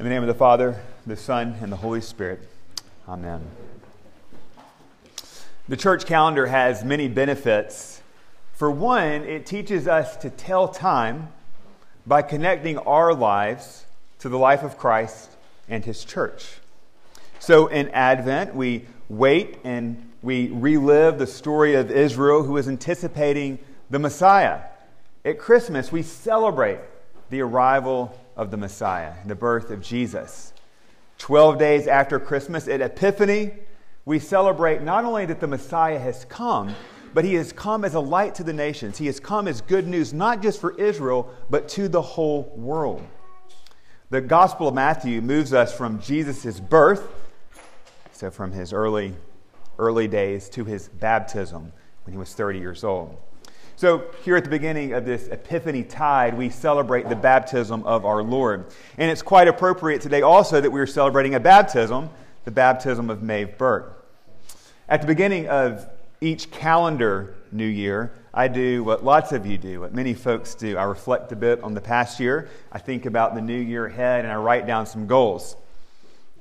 [0.00, 2.40] In the name of the Father, the Son, and the Holy Spirit.
[3.06, 3.42] Amen.
[5.68, 8.00] The church calendar has many benefits.
[8.54, 11.28] For one, it teaches us to tell time
[12.06, 13.84] by connecting our lives
[14.20, 15.32] to the life of Christ
[15.68, 16.46] and his church.
[17.38, 23.58] So in Advent, we wait and we relive the story of Israel who is anticipating
[23.90, 24.60] the Messiah.
[25.26, 26.78] At Christmas, we celebrate
[27.28, 30.54] the arrival of the Messiah, the birth of Jesus.
[31.18, 33.52] Twelve days after Christmas, at Epiphany,
[34.06, 36.74] we celebrate not only that the Messiah has come,
[37.12, 38.96] but he has come as a light to the nations.
[38.96, 43.06] He has come as good news, not just for Israel, but to the whole world.
[44.08, 47.12] The Gospel of Matthew moves us from Jesus' birth,
[48.10, 49.14] so from his early,
[49.78, 53.18] early days, to his baptism when he was 30 years old.
[53.80, 58.22] So, here at the beginning of this Epiphany tide, we celebrate the baptism of our
[58.22, 58.66] Lord.
[58.98, 62.10] And it's quite appropriate today also that we are celebrating a baptism,
[62.44, 64.06] the baptism of Maeve Burke.
[64.86, 65.88] At the beginning of
[66.20, 70.76] each calendar new year, I do what lots of you do, what many folks do.
[70.76, 72.50] I reflect a bit on the past year.
[72.70, 75.56] I think about the new year ahead and I write down some goals.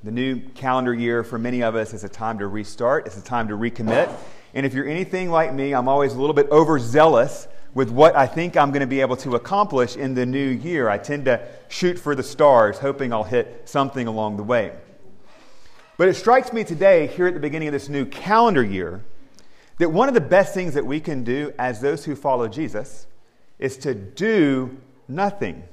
[0.04, 3.24] The new calendar year for many of us is a time to restart, it's a
[3.24, 4.14] time to recommit.
[4.54, 8.26] And if you're anything like me, I'm always a little bit overzealous with what I
[8.26, 10.90] think I'm going to be able to accomplish in the new year.
[10.90, 14.72] I tend to shoot for the stars, hoping I'll hit something along the way.
[15.98, 19.04] But it strikes me today, here at the beginning of this new calendar year,
[19.78, 23.06] that one of the best things that we can do as those who follow Jesus
[23.60, 25.64] is to do nothing.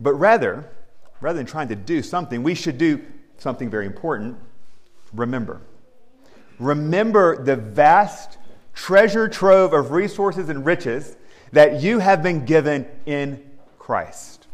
[0.00, 0.68] But rather,
[1.20, 3.04] rather than trying to do something, we should do
[3.38, 4.36] something very important
[5.12, 5.60] remember.
[6.60, 8.38] Remember the vast
[8.74, 11.16] treasure trove of resources and riches
[11.52, 13.42] that you have been given in
[13.78, 14.46] Christ.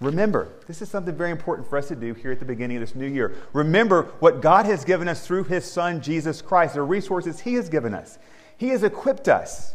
[0.00, 2.80] Remember, this is something very important for us to do here at the beginning of
[2.80, 3.34] this new year.
[3.52, 7.68] Remember what God has given us through His Son, Jesus Christ, the resources He has
[7.68, 8.18] given us.
[8.56, 9.74] He has equipped us,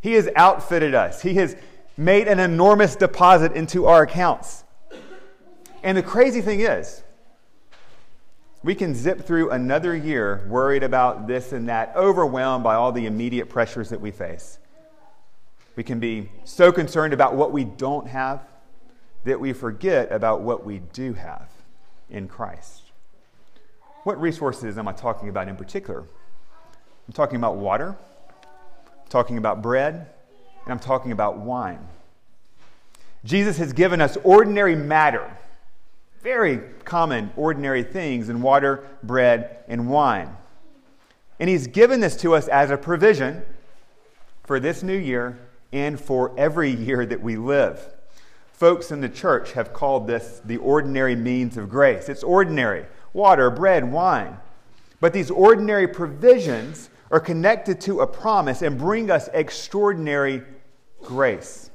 [0.00, 1.56] He has outfitted us, He has
[1.98, 4.64] made an enormous deposit into our accounts.
[5.82, 7.02] And the crazy thing is,
[8.66, 13.06] we can zip through another year worried about this and that, overwhelmed by all the
[13.06, 14.58] immediate pressures that we face.
[15.76, 18.42] We can be so concerned about what we don't have
[19.22, 21.48] that we forget about what we do have
[22.10, 22.82] in Christ.
[24.02, 26.00] What resources am I talking about in particular?
[26.00, 27.96] I'm talking about water,
[28.88, 29.94] I'm talking about bread,
[30.64, 31.86] and I'm talking about wine.
[33.24, 35.30] Jesus has given us ordinary matter
[36.22, 40.36] very common, ordinary things in water, bread, and wine.
[41.38, 43.42] And He's given this to us as a provision
[44.44, 45.38] for this new year
[45.72, 47.94] and for every year that we live.
[48.52, 52.08] Folks in the church have called this the ordinary means of grace.
[52.08, 54.38] It's ordinary water, bread, wine.
[55.00, 60.42] But these ordinary provisions are connected to a promise and bring us extraordinary
[61.02, 61.70] grace.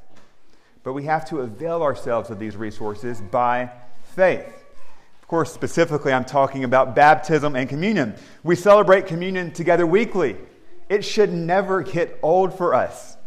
[0.84, 3.72] But we have to avail ourselves of these resources by
[4.12, 4.46] faith.
[5.22, 8.16] Of course, specifically, I'm talking about baptism and communion.
[8.44, 10.38] We celebrate communion together weekly.
[10.90, 13.18] It should never get old for us.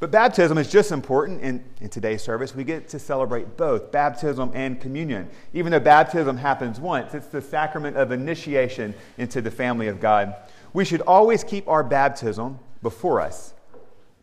[0.00, 1.42] But baptism is just important.
[1.42, 5.28] In, in today's service, we get to celebrate both baptism and communion.
[5.52, 10.36] Even though baptism happens once, it's the sacrament of initiation into the family of God.
[10.72, 13.54] We should always keep our baptism before us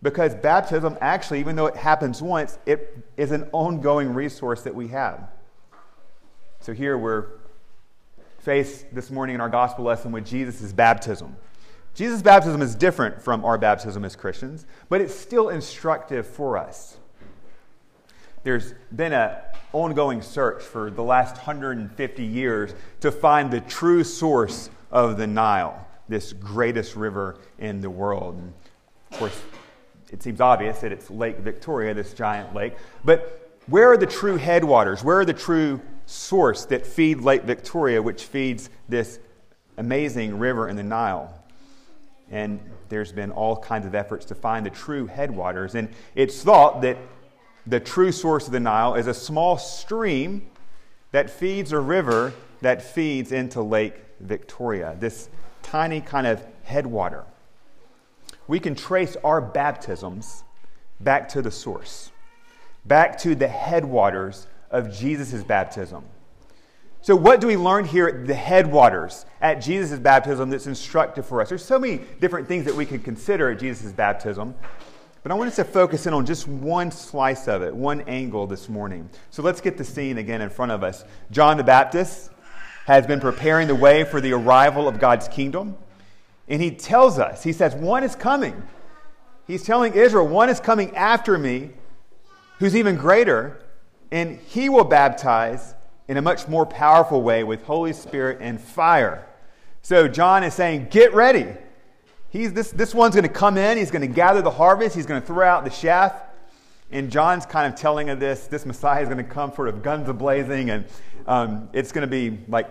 [0.02, 4.88] because baptism, actually, even though it happens once, it is an ongoing resource that we
[4.90, 5.28] have.
[6.66, 7.28] So here we're
[8.40, 11.36] faced this morning in our gospel lesson with Jesus' baptism.
[11.94, 16.98] Jesus' baptism is different from our baptism as Christians, but it's still instructive for us.
[18.44, 19.36] There's been an
[19.74, 25.88] ongoing search for the last 150 years to find the true source of the Nile,
[26.08, 28.40] this greatest river in the world.
[28.40, 28.54] And
[29.12, 29.40] of course,
[30.12, 32.74] it seems obvious that it's Lake Victoria, this giant lake.
[33.04, 35.04] But where are the true headwaters?
[35.04, 39.20] Where are the true source that feed Lake Victoria, which feeds this
[39.78, 41.34] amazing river in the Nile.
[42.32, 42.60] And
[42.90, 45.76] there's been all kinds of efforts to find the true headwaters.
[45.76, 46.98] And it's thought that
[47.68, 50.48] the true source of the Nile is a small stream
[51.12, 55.30] that feeds a river that feeds into Lake Victoria, this
[55.62, 57.24] tiny kind of headwater.
[58.48, 60.44] We can trace our baptisms
[61.00, 62.12] back to the source,
[62.86, 66.04] back to the headwaters of Jesus' baptism.
[67.02, 71.42] So, what do we learn here at the headwaters at Jesus' baptism that's instructive for
[71.42, 71.50] us?
[71.50, 74.56] There's so many different things that we can consider at Jesus' baptism.
[75.24, 78.46] But I want us to focus in on just one slice of it, one angle
[78.46, 79.10] this morning.
[79.32, 81.04] So let's get the scene again in front of us.
[81.32, 82.30] John the Baptist
[82.86, 85.78] has been preparing the way for the arrival of God's kingdom.
[86.48, 88.62] And he tells us, he says, One is coming.
[89.48, 91.72] He's telling Israel, One is coming after me
[92.60, 93.65] who's even greater,
[94.12, 95.74] and he will baptize
[96.08, 99.28] in a much more powerful way with Holy Spirit and fire.
[99.82, 101.48] So John is saying, Get ready.
[102.30, 105.06] He's, this, this one's going to come in, he's going to gather the harvest, he's
[105.06, 106.14] going to throw out the chaff.
[106.92, 109.82] And John's kind of telling of this, this Messiah is going to come sort of
[109.82, 110.86] guns a blazing, and
[111.28, 112.68] um, it's going to be like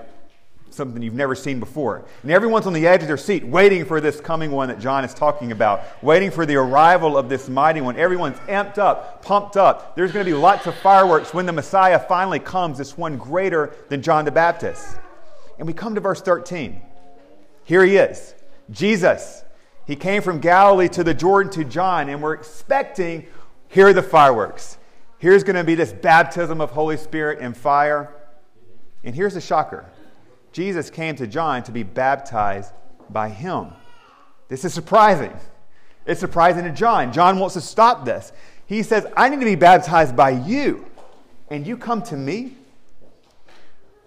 [0.74, 2.04] something you've never seen before.
[2.22, 5.04] And everyone's on the edge of their seat waiting for this coming one that John
[5.04, 7.96] is talking about, waiting for the arrival of this mighty one.
[7.96, 9.96] Everyone's amped up, pumped up.
[9.96, 13.74] There's going to be lots of fireworks when the Messiah finally comes, this one greater
[13.88, 14.98] than John the Baptist.
[15.58, 16.80] And we come to verse 13.
[17.64, 18.34] Here he is,
[18.70, 19.44] Jesus.
[19.86, 23.26] He came from Galilee to the Jordan to John, and we're expecting
[23.68, 24.78] here are the fireworks.
[25.18, 28.14] Here's going to be this baptism of Holy Spirit and fire.
[29.02, 29.84] And here's the shocker
[30.54, 32.72] Jesus came to John to be baptized
[33.10, 33.72] by him.
[34.48, 35.32] This is surprising.
[36.06, 37.12] It's surprising to John.
[37.12, 38.32] John wants to stop this.
[38.66, 40.86] He says, I need to be baptized by you,
[41.50, 42.56] and you come to me?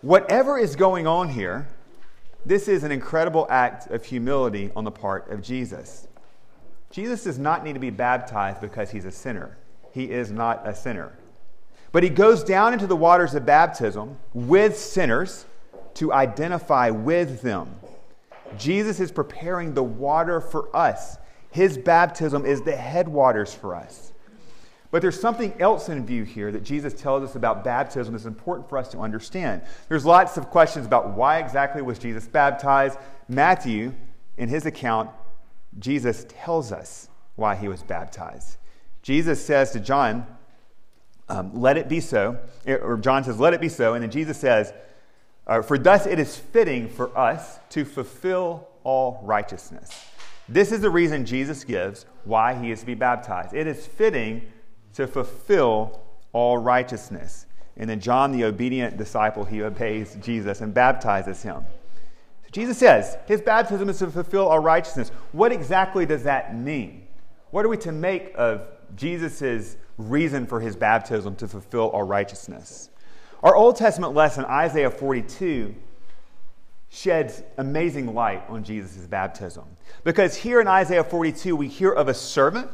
[0.01, 1.67] Whatever is going on here,
[2.45, 6.07] this is an incredible act of humility on the part of Jesus.
[6.91, 9.57] Jesus does not need to be baptized because he's a sinner.
[9.91, 11.11] He is not a sinner.
[11.91, 15.43] But he goes down into the waters of baptism with sinners
[15.97, 17.75] to identify with them.
[18.57, 21.17] Jesus is preparing the water for us.
[21.51, 24.13] His baptism is the headwaters for us.
[24.89, 28.69] But there's something else in view here that Jesus tells us about baptism that's important
[28.69, 29.61] for us to understand.
[29.89, 32.97] There's lots of questions about why exactly was Jesus baptized.
[33.27, 33.93] Matthew,
[34.37, 35.09] in his account,
[35.79, 38.57] Jesus tells us why he was baptized.
[39.01, 40.25] Jesus says to John,
[41.27, 42.39] um, Let it be so.
[42.65, 43.93] Or John says, Let it be so.
[43.93, 44.73] And then Jesus says,
[45.47, 49.89] uh, For thus it is fitting for us to fulfill all righteousness.
[50.49, 53.53] This is the reason Jesus gives why he is to be baptized.
[53.53, 54.43] It is fitting
[54.93, 56.01] to fulfill
[56.31, 57.45] all righteousness.
[57.75, 61.65] And then John, the obedient disciple, he obeys Jesus and baptizes him.
[62.43, 65.09] So Jesus says his baptism is to fulfill all righteousness.
[65.31, 67.07] What exactly does that mean?
[67.51, 72.89] What are we to make of Jesus' reason for his baptism to fulfill all righteousness?
[73.43, 75.75] Our Old Testament lesson, Isaiah 42,
[76.89, 79.65] sheds amazing light on Jesus' baptism.
[80.03, 82.69] Because here in Isaiah 42, we hear of a servant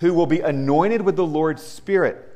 [0.00, 2.30] who will be anointed with the Lord's Spirit.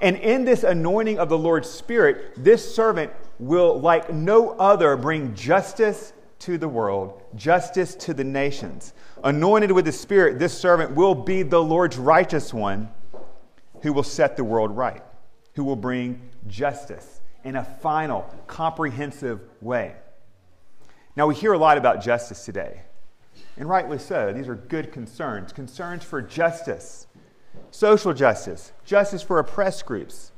[0.00, 5.34] And in this anointing of the Lord's Spirit, this servant will, like no other, bring
[5.34, 8.94] justice to the world, justice to the nations.
[9.22, 12.88] Anointed with the Spirit, this servant will be the Lord's righteous one
[13.82, 15.02] who will set the world right,
[15.54, 19.94] who will bring justice in a final, comprehensive way.
[21.16, 22.82] Now, we hear a lot about justice today.
[23.56, 24.32] And rightly so.
[24.32, 27.06] These are good concerns concerns for justice,
[27.70, 30.32] social justice, justice for oppressed groups.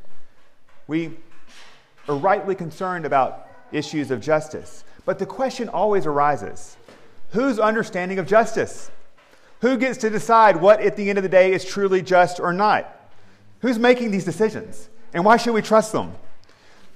[0.86, 1.16] We
[2.08, 4.84] are rightly concerned about issues of justice.
[5.04, 6.76] But the question always arises
[7.30, 8.90] whose understanding of justice?
[9.60, 12.52] Who gets to decide what, at the end of the day, is truly just or
[12.52, 13.10] not?
[13.60, 14.88] Who's making these decisions?
[15.14, 16.12] And why should we trust them?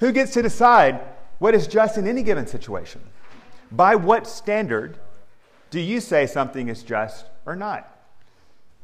[0.01, 1.01] Who gets to decide
[1.39, 3.01] what is just in any given situation?
[3.71, 4.99] By what standard
[5.71, 7.95] do you say something is just or not?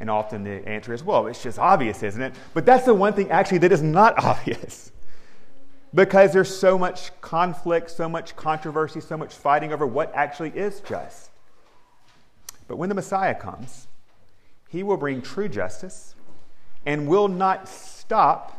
[0.00, 2.34] And often the answer is, well, it's just obvious, isn't it?
[2.52, 4.92] But that's the one thing actually that is not obvious.
[5.94, 10.80] because there's so much conflict, so much controversy, so much fighting over what actually is
[10.80, 11.30] just.
[12.66, 13.86] But when the Messiah comes,
[14.68, 16.14] he will bring true justice
[16.84, 18.53] and will not stop,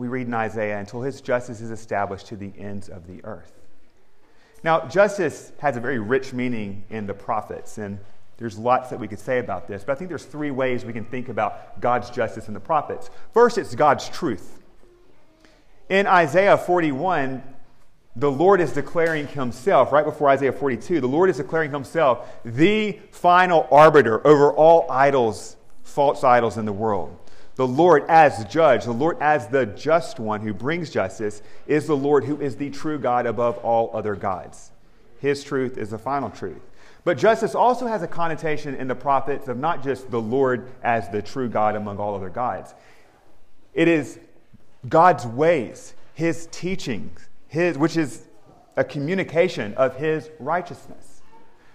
[0.00, 3.52] we read in Isaiah, until his justice is established to the ends of the earth.
[4.64, 7.98] Now, justice has a very rich meaning in the prophets, and
[8.38, 10.94] there's lots that we could say about this, but I think there's three ways we
[10.94, 13.10] can think about God's justice in the prophets.
[13.34, 14.62] First, it's God's truth.
[15.90, 17.42] In Isaiah 41,
[18.16, 22.98] the Lord is declaring himself, right before Isaiah 42, the Lord is declaring himself the
[23.10, 27.14] final arbiter over all idols, false idols in the world.
[27.60, 31.94] The Lord as judge, the Lord as the just one who brings justice, is the
[31.94, 34.70] Lord who is the true God above all other gods.
[35.18, 36.62] His truth is the final truth.
[37.04, 41.10] But justice also has a connotation in the prophets of not just the Lord as
[41.10, 42.74] the true God among all other gods.
[43.74, 44.18] It is
[44.88, 48.22] God's ways, his teachings, his which is
[48.78, 51.20] a communication of his righteousness.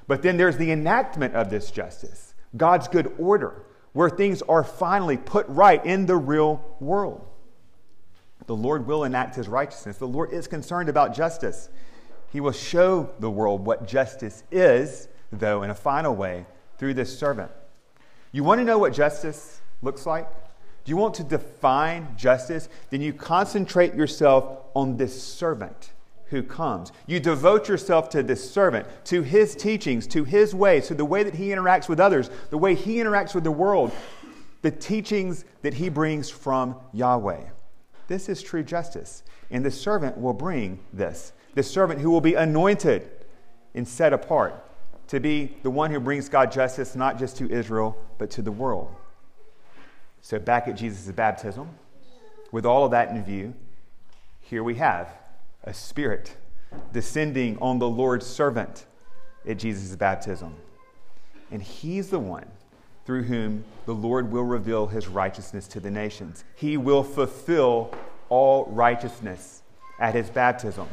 [0.08, 3.62] But then there's the enactment of this justice, God's good order,
[3.96, 7.25] where things are finally put right in the real world.
[8.46, 9.96] The Lord will enact his righteousness.
[9.96, 11.70] The Lord is concerned about justice.
[12.34, 16.46] He will show the world what justice is, though, in a final way,
[16.78, 17.50] through this servant.
[18.34, 20.28] You want to know what justice looks like?
[20.84, 22.68] Do you want to define justice?
[22.90, 25.94] Then you concentrate yourself on this servant
[26.27, 26.91] who comes.
[27.08, 31.24] You devote yourself to this servant, to his teachings, to his ways, to the way
[31.24, 33.91] that he interacts with others, the way he interacts with the world,
[34.62, 37.44] the teachings that he brings from Yahweh.
[38.08, 39.24] This is true justice.
[39.51, 41.34] And the servant will bring this.
[41.53, 43.10] The servant who will be anointed
[43.74, 44.63] and set apart
[45.08, 48.51] to be the one who brings God justice not just to Israel, but to the
[48.51, 48.94] world.
[50.22, 51.70] So, back at Jesus' baptism,
[52.51, 53.53] with all of that in view,
[54.41, 55.08] here we have
[55.66, 56.38] a spirit
[56.94, 58.86] descending on the Lord's servant
[59.48, 60.56] at Jesus' baptism.
[61.52, 62.46] And he's the one
[63.06, 66.44] through whom the Lord will reveal his righteousness to the nations.
[66.56, 67.94] He will fulfill
[68.30, 69.62] all righteousness
[70.00, 70.88] at his baptism.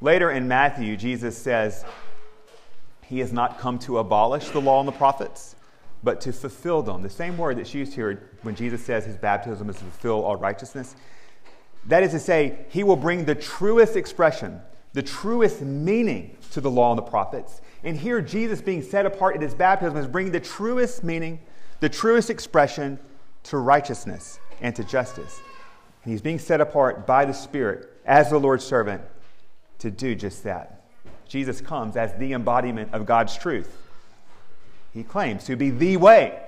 [0.00, 1.84] Later in Matthew, Jesus says,
[3.02, 5.56] He has not come to abolish the law and the prophets,
[6.04, 7.02] but to fulfill them.
[7.02, 10.36] The same word that's used here when Jesus says his baptism is to fulfill all
[10.36, 10.94] righteousness.
[11.86, 14.60] That is to say, he will bring the truest expression,
[14.92, 17.60] the truest meaning to the law and the prophets.
[17.84, 21.40] And here, Jesus being set apart at his baptism is bringing the truest meaning,
[21.80, 22.98] the truest expression
[23.44, 25.40] to righteousness and to justice.
[26.04, 29.02] And he's being set apart by the Spirit as the Lord's servant
[29.78, 30.82] to do just that.
[31.28, 33.76] Jesus comes as the embodiment of God's truth.
[34.92, 36.40] He claims to be the way.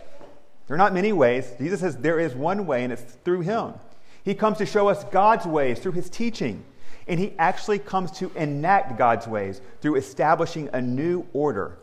[0.66, 1.52] There are not many ways.
[1.58, 3.75] Jesus says there is one way, and it's through him.
[4.23, 6.65] He comes to show us God's ways through his teaching.
[7.09, 11.79] And he actually comes to enact God's ways through establishing a new order,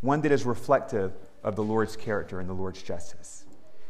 [0.00, 3.44] one that is reflective of the Lord's character and the Lord's justice.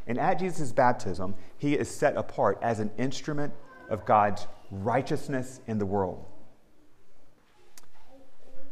[0.06, 3.52] And at Jesus' baptism, he is set apart as an instrument
[3.88, 6.24] of God's righteousness in the world.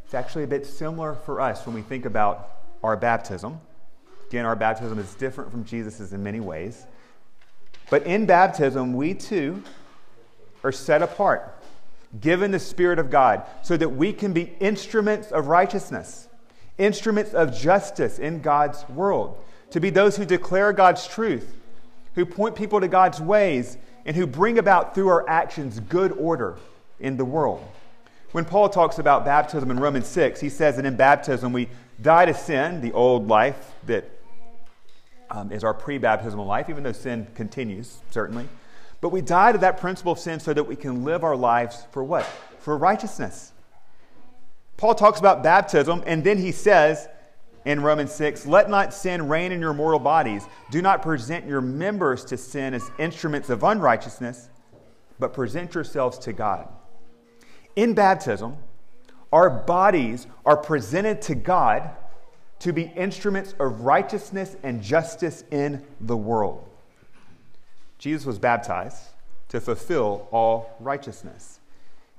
[0.05, 2.51] It's actually a bit similar for us when we think about
[2.83, 3.61] our baptism.
[4.29, 6.87] Again, our baptism is different from Jesus' in many ways.
[7.91, 9.63] But in baptism, we too
[10.63, 11.55] are set apart,
[12.21, 16.29] given the Spirit of God, so that we can be instruments of righteousness,
[16.77, 21.55] instruments of justice in God's world, to be those who declare God's truth,
[22.15, 26.57] who point people to God's ways, and who bring about through our actions good order
[27.01, 27.63] in the world.
[28.33, 31.69] When Paul talks about baptism in Romans 6, he says that in baptism we
[32.01, 34.05] die to sin, the old life that
[35.31, 38.49] um, is our pre baptismal life, even though sin continues, certainly.
[39.01, 41.87] But we die to that principle of sin so that we can live our lives
[41.93, 42.25] for what?
[42.59, 43.53] For righteousness.
[44.77, 47.09] Paul talks about baptism, and then he says
[47.65, 50.47] in Romans 6 Let not sin reign in your mortal bodies.
[50.71, 54.49] Do not present your members to sin as instruments of unrighteousness,
[55.19, 56.69] but present yourselves to God.
[57.77, 58.57] In baptism,
[59.33, 61.91] our bodies are presented to God
[62.61, 66.65] to be instruments of righteousness and justice in the world.
[67.99, 69.03] Jesus was baptized
[69.49, 71.61] to fulfill all righteousness.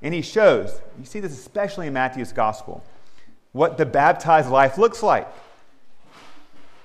[0.01, 2.83] And he shows, you see this especially in Matthew's gospel,
[3.51, 5.27] what the baptized life looks like.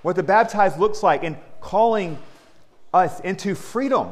[0.03, 2.19] What the baptized looks like in calling
[2.93, 4.11] us into freedom,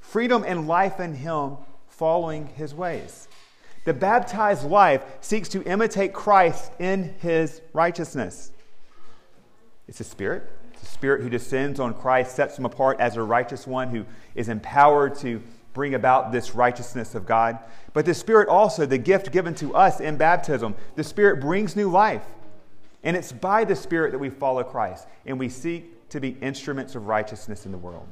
[0.00, 1.56] freedom and life in him,
[1.88, 3.26] following his ways.
[3.84, 8.52] The baptized life seeks to imitate Christ in his righteousness.
[9.88, 10.50] It's a spirit.
[10.72, 14.04] It's a spirit who descends on Christ, sets him apart as a righteous one who
[14.34, 17.58] is empowered to bring about this righteousness of God.
[17.92, 21.90] But the Spirit also, the gift given to us in baptism, the Spirit brings new
[21.90, 22.24] life.
[23.04, 26.94] And it's by the Spirit that we follow Christ and we seek to be instruments
[26.94, 28.08] of righteousness in the world.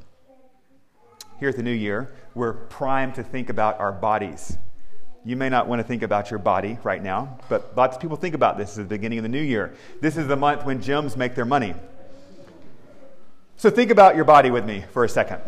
[1.40, 4.59] Here at the new year, we're primed to think about our bodies
[5.25, 8.16] you may not want to think about your body right now, but lots of people
[8.16, 9.75] think about this at the beginning of the new year.
[10.00, 11.75] This is the month when gyms make their money.
[13.57, 15.40] So think about your body with me for a second.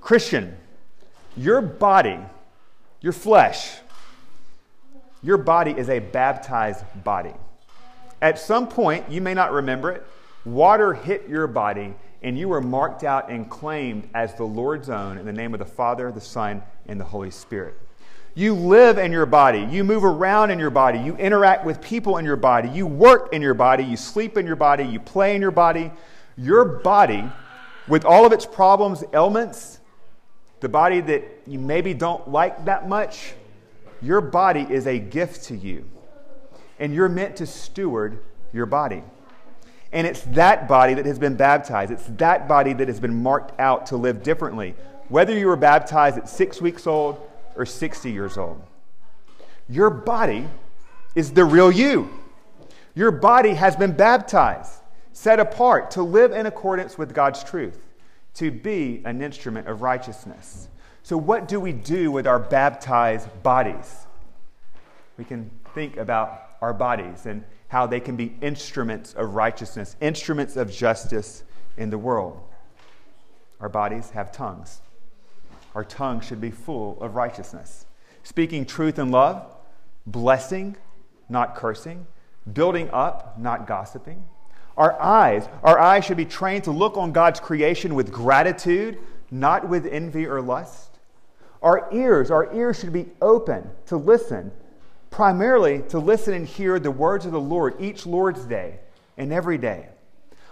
[0.00, 0.56] Christian,
[1.36, 2.18] your body,
[3.00, 3.76] your flesh,
[5.22, 7.34] your body is a baptized body.
[8.20, 10.04] At some point, you may not remember it,
[10.44, 15.18] water hit your body and you were marked out and claimed as the Lord's own
[15.18, 17.78] in the name of the Father, the Son, and the Holy Spirit.
[18.40, 19.68] You live in your body.
[19.70, 20.98] You move around in your body.
[20.98, 22.70] You interact with people in your body.
[22.70, 23.84] You work in your body.
[23.84, 24.82] You sleep in your body.
[24.82, 25.92] You play in your body.
[26.38, 27.30] Your body,
[27.86, 29.80] with all of its problems, ailments,
[30.60, 33.34] the body that you maybe don't like that much,
[34.00, 35.84] your body is a gift to you.
[36.78, 38.22] And you're meant to steward
[38.54, 39.02] your body.
[39.92, 41.92] And it's that body that has been baptized.
[41.92, 44.76] It's that body that has been marked out to live differently,
[45.10, 47.26] whether you were baptized at six weeks old
[47.56, 48.62] or 60 years old.
[49.68, 50.46] Your body
[51.14, 52.10] is the real you.
[52.94, 54.80] Your body has been baptized,
[55.12, 57.86] set apart to live in accordance with God's truth,
[58.34, 60.68] to be an instrument of righteousness.
[61.02, 64.06] So, what do we do with our baptized bodies?
[65.16, 70.56] We can think about our bodies and how they can be instruments of righteousness, instruments
[70.56, 71.44] of justice
[71.76, 72.40] in the world.
[73.60, 74.80] Our bodies have tongues.
[75.74, 77.86] Our tongue should be full of righteousness,
[78.22, 79.46] speaking truth and love,
[80.06, 80.76] blessing,
[81.28, 82.06] not cursing,
[82.52, 84.24] building up, not gossiping.
[84.76, 88.98] Our eyes, our eyes should be trained to look on God's creation with gratitude,
[89.30, 90.98] not with envy or lust.
[91.62, 94.52] Our ears, our ears should be open to listen
[95.10, 98.78] primarily to listen and hear the words of the Lord each Lord's day
[99.18, 99.88] and every day.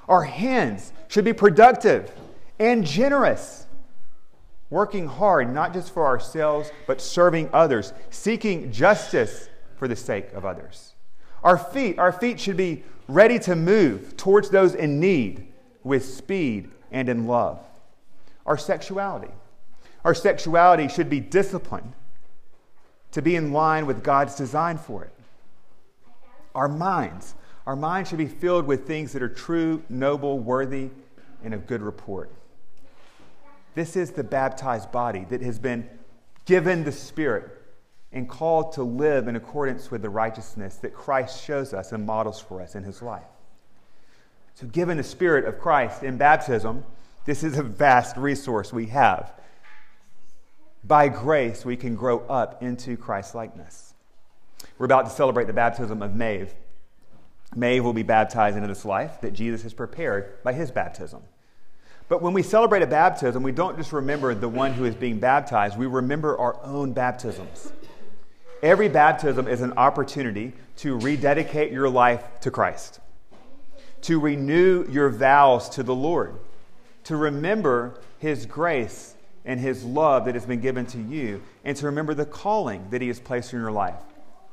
[0.09, 2.11] Our hands should be productive
[2.59, 3.67] and generous,
[4.71, 10.45] working hard not just for ourselves, but serving others, seeking justice for the sake of
[10.45, 10.95] others.
[11.43, 15.47] Our feet, our feet should be ready to move towards those in need
[15.83, 17.61] with speed and in love.
[18.45, 19.33] Our sexuality,
[20.05, 21.93] our sexuality should be disciplined
[23.13, 25.13] to be in line with God's design for it.
[26.55, 27.35] Our minds,
[27.67, 30.91] our minds should be filled with things that are true, noble, worthy,
[31.45, 32.31] and of good report.
[33.79, 35.89] This is the baptized body that has been
[36.47, 37.49] given the Spirit
[38.11, 42.41] and called to live in accordance with the righteousness that Christ shows us and models
[42.41, 43.23] for us in his life.
[44.57, 46.83] So, given the Spirit of Christ in baptism,
[47.25, 49.31] this is a vast resource we have
[50.83, 53.95] by grace, we can grow up into Christ likeness.
[54.77, 56.53] We're about to celebrate the baptism of Maeve.
[57.55, 61.23] Maeve will be baptized into this life that Jesus has prepared by his baptism.
[62.09, 65.19] But when we celebrate a baptism, we don't just remember the one who is being
[65.19, 67.73] baptized, we remember our own baptisms.
[68.63, 73.01] Every baptism is an opportunity to rededicate your life to Christ,
[74.03, 76.35] to renew your vows to the Lord,
[77.05, 81.87] to remember his grace and his love that has been given to you, and to
[81.87, 84.01] remember the calling that he has placed in your life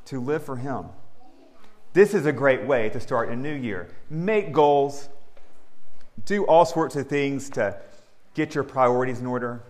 [0.06, 0.86] to live for him.
[1.94, 3.88] This is a great way to start a new year.
[4.10, 5.10] Make goals,
[6.26, 7.78] do all sorts of things to
[8.34, 9.62] get your priorities in order.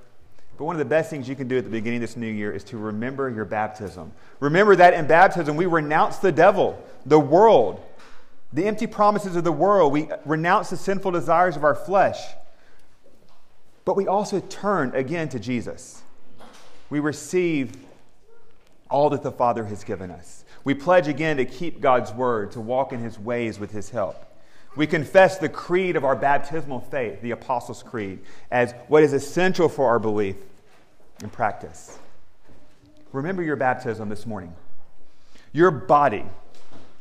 [0.57, 2.31] But one of the best things you can do at the beginning of this new
[2.31, 4.11] year is to remember your baptism.
[4.39, 7.81] Remember that in baptism, we renounce the devil, the world,
[8.53, 9.91] the empty promises of the world.
[9.91, 12.19] We renounce the sinful desires of our flesh.
[13.83, 16.01] But we also turn again to Jesus.
[16.89, 17.75] We receive
[18.89, 20.45] all that the Father has given us.
[20.63, 24.15] We pledge again to keep God's word, to walk in his ways with his help.
[24.75, 28.19] We confess the creed of our baptismal faith, the Apostles' Creed,
[28.51, 30.35] as what is essential for our belief
[31.21, 31.97] and practice.
[33.13, 34.53] Remember your baptism this morning.
[35.53, 36.25] Your body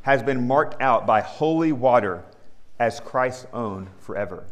[0.03, 2.23] has been marked out by holy water
[2.79, 4.45] as Christ's own forever.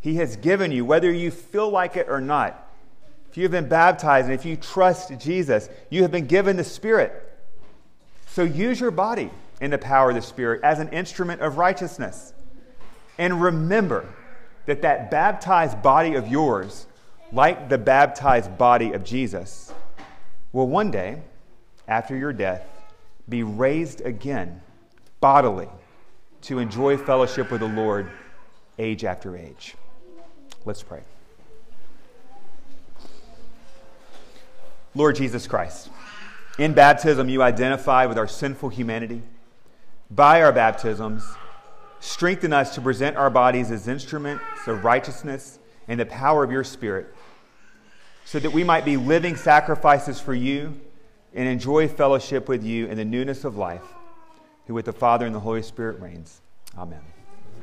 [0.00, 2.68] He has given you, whether you feel like it or not.
[3.30, 6.64] If you have been baptized and if you trust Jesus, you have been given the
[6.64, 7.12] Spirit.
[8.26, 12.32] So use your body in the power of the Spirit as an instrument of righteousness.
[13.18, 14.08] And remember
[14.66, 16.86] that that baptized body of yours,
[17.32, 19.72] like the baptized body of Jesus,
[20.52, 21.22] will one day,
[21.86, 22.66] after your death,
[23.28, 24.60] be raised again
[25.20, 25.68] bodily
[26.42, 28.10] to enjoy fellowship with the Lord
[28.78, 29.74] age after age.
[30.64, 31.02] Let's pray.
[34.94, 35.90] Lord Jesus Christ,
[36.58, 39.22] in baptism, you identify with our sinful humanity.
[40.10, 41.24] By our baptisms,
[42.04, 46.62] strengthen us to present our bodies as instruments of righteousness and the power of your
[46.62, 47.06] Spirit,
[48.26, 50.78] so that we might be living sacrifices for you
[51.34, 53.82] and enjoy fellowship with you in the newness of life,
[54.66, 56.40] who with the Father and the Holy Spirit reigns.
[56.76, 57.13] Amen.